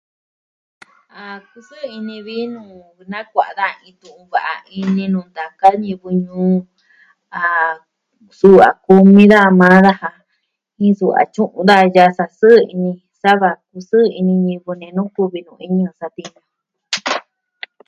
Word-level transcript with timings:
A 1.21 1.23
kusɨɨ 1.49 1.79
ini 1.97 2.15
vi 2.25 2.37
nuu 2.53 2.79
nakua'a 3.11 3.51
daja 3.59 3.79
iin 3.85 3.95
tu'un 4.01 4.23
va'a 4.33 4.53
ini 4.81 5.03
nuu 5.13 5.27
ntaka 5.29 5.67
ñivɨ 5.83 6.09
ñuu. 6.25 6.55
A 7.39 7.41
suu 8.39 8.57
a 8.67 8.69
kumi 8.85 9.23
daja 9.33 9.57
maa 9.61 9.77
daja 9.85 10.09
jin 10.77 10.93
suu 10.99 11.11
a 11.21 11.23
tyu'un 11.33 11.67
daja 11.69 11.93
yaa 11.95 12.15
sa'a 12.17 12.35
sɨɨ 12.39 12.55
sava 13.21 13.49
kusɨɨ 13.69 14.01
ini 14.19 14.33
ñɨvɨ 14.47 14.71
nenu 14.81 15.01
kuvi 15.15 15.39
nuu 15.45 15.61
iñɨ 15.65 15.81
jɨn 15.85 15.97
satiñu 16.01 16.37
jun. 16.45 16.45